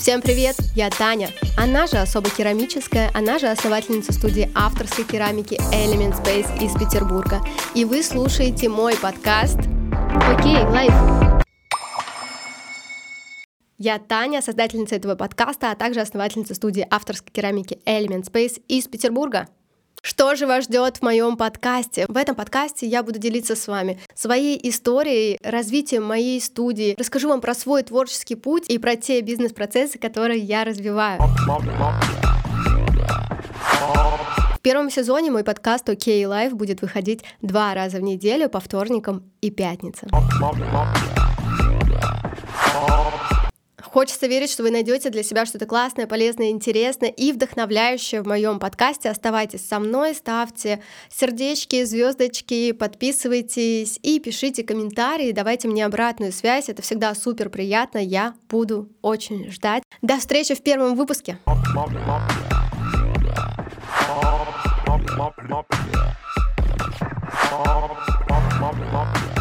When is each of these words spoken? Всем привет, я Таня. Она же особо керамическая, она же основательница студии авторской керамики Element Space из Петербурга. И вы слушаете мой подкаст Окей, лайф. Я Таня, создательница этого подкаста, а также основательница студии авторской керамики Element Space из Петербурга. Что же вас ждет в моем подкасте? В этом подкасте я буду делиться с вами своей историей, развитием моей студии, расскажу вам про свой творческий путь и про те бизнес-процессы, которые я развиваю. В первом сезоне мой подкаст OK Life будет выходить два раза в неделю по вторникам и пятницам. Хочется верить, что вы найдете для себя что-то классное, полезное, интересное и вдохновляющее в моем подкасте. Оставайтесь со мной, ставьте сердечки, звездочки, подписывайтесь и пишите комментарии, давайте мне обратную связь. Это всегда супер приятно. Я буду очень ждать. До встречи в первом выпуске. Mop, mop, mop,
Всем 0.00 0.22
привет, 0.22 0.56
я 0.74 0.88
Таня. 0.88 1.28
Она 1.58 1.86
же 1.86 1.98
особо 1.98 2.30
керамическая, 2.30 3.10
она 3.12 3.38
же 3.38 3.48
основательница 3.48 4.14
студии 4.14 4.50
авторской 4.54 5.04
керамики 5.04 5.60
Element 5.74 6.18
Space 6.24 6.64
из 6.64 6.72
Петербурга. 6.72 7.42
И 7.74 7.84
вы 7.84 8.02
слушаете 8.02 8.70
мой 8.70 8.96
подкаст 8.96 9.58
Окей, 9.58 10.56
лайф. 10.56 10.94
Я 13.76 13.98
Таня, 13.98 14.40
создательница 14.40 14.96
этого 14.96 15.16
подкаста, 15.16 15.70
а 15.70 15.76
также 15.76 16.00
основательница 16.00 16.54
студии 16.54 16.86
авторской 16.90 17.30
керамики 17.30 17.78
Element 17.84 18.24
Space 18.24 18.58
из 18.68 18.88
Петербурга. 18.88 19.48
Что 20.02 20.34
же 20.34 20.46
вас 20.46 20.64
ждет 20.64 20.96
в 20.96 21.02
моем 21.02 21.36
подкасте? 21.36 22.06
В 22.08 22.16
этом 22.16 22.34
подкасте 22.34 22.86
я 22.86 23.02
буду 23.02 23.18
делиться 23.18 23.54
с 23.54 23.68
вами 23.68 24.00
своей 24.14 24.58
историей, 24.68 25.38
развитием 25.42 26.04
моей 26.04 26.40
студии, 26.40 26.94
расскажу 26.98 27.28
вам 27.28 27.42
про 27.42 27.54
свой 27.54 27.82
творческий 27.82 28.34
путь 28.34 28.64
и 28.68 28.78
про 28.78 28.96
те 28.96 29.20
бизнес-процессы, 29.20 29.98
которые 29.98 30.40
я 30.40 30.64
развиваю. 30.64 31.20
В 34.54 34.62
первом 34.62 34.90
сезоне 34.90 35.30
мой 35.30 35.44
подкаст 35.44 35.88
OK 35.88 36.06
Life 36.24 36.54
будет 36.54 36.80
выходить 36.80 37.22
два 37.42 37.74
раза 37.74 37.98
в 37.98 38.02
неделю 38.02 38.48
по 38.48 38.60
вторникам 38.60 39.24
и 39.42 39.50
пятницам. 39.50 40.08
Хочется 43.90 44.28
верить, 44.28 44.50
что 44.50 44.62
вы 44.62 44.70
найдете 44.70 45.10
для 45.10 45.24
себя 45.24 45.44
что-то 45.44 45.66
классное, 45.66 46.06
полезное, 46.06 46.50
интересное 46.50 47.08
и 47.08 47.32
вдохновляющее 47.32 48.22
в 48.22 48.26
моем 48.26 48.60
подкасте. 48.60 49.10
Оставайтесь 49.10 49.66
со 49.66 49.80
мной, 49.80 50.14
ставьте 50.14 50.80
сердечки, 51.08 51.82
звездочки, 51.82 52.70
подписывайтесь 52.70 53.98
и 54.02 54.20
пишите 54.20 54.62
комментарии, 54.62 55.32
давайте 55.32 55.66
мне 55.66 55.84
обратную 55.84 56.30
связь. 56.30 56.68
Это 56.68 56.82
всегда 56.82 57.12
супер 57.16 57.50
приятно. 57.50 57.98
Я 57.98 58.34
буду 58.48 58.88
очень 59.02 59.50
ждать. 59.50 59.82
До 60.02 60.18
встречи 60.18 60.54
в 60.54 60.62
первом 60.62 60.94
выпуске. 60.94 61.38
Mop, 61.46 61.58
mop, 61.74 61.90
mop, 68.92 69.39